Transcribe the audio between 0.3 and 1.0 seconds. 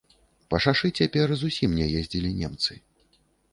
Па шашы